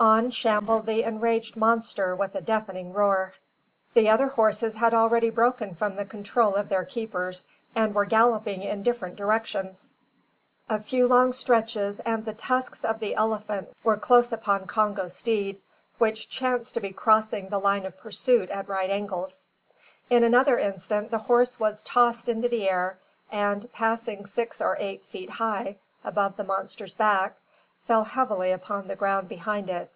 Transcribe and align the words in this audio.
On 0.00 0.32
shambled 0.32 0.86
the 0.86 1.04
enraged 1.04 1.54
monster 1.56 2.12
with 2.16 2.34
a 2.34 2.40
deafening 2.40 2.92
roar. 2.92 3.34
The 3.94 4.08
other 4.10 4.26
horses 4.26 4.74
had 4.74 4.92
already 4.92 5.30
broken 5.30 5.76
from 5.76 5.94
the 5.94 6.04
control 6.04 6.56
of 6.56 6.68
their 6.68 6.84
keepers, 6.84 7.46
and 7.76 7.94
were 7.94 8.04
galloping 8.04 8.64
in 8.64 8.82
different 8.82 9.14
directions. 9.14 9.92
A 10.68 10.80
few 10.80 11.06
long 11.06 11.32
stretches 11.32 12.00
and 12.00 12.24
the 12.24 12.34
tusks 12.34 12.84
of 12.84 12.98
the 12.98 13.14
elephant 13.14 13.68
were 13.84 13.96
close 13.96 14.32
upon 14.32 14.66
Congo's 14.66 15.14
steed, 15.14 15.60
which 15.98 16.28
chanced 16.28 16.74
to 16.74 16.80
be 16.80 16.90
crossing 16.92 17.48
the 17.48 17.60
line 17.60 17.86
of 17.86 17.96
pursuit 17.96 18.50
at 18.50 18.66
right 18.68 18.90
angles. 18.90 19.46
In 20.10 20.24
another 20.24 20.58
instant 20.58 21.12
the 21.12 21.18
horse 21.18 21.60
was 21.60 21.80
tossed 21.80 22.28
into 22.28 22.48
the 22.48 22.68
air, 22.68 22.98
and, 23.30 23.72
passing 23.72 24.26
six 24.26 24.60
or 24.60 24.76
eight 24.80 25.04
feet 25.04 25.30
high 25.30 25.76
above 26.02 26.36
the 26.36 26.44
monster's 26.44 26.92
back, 26.94 27.36
fell 27.88 28.04
heavily 28.04 28.52
upon 28.52 28.86
the 28.86 28.94
ground 28.94 29.28
behind 29.28 29.68
it. 29.68 29.90